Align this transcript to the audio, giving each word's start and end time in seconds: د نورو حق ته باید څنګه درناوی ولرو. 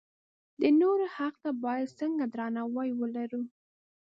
د 0.59 0.61
نورو 0.81 1.05
حق 1.15 1.35
ته 1.43 1.51
باید 1.63 1.95
څنګه 1.99 2.23
درناوی 2.33 2.89
ولرو. 2.99 3.43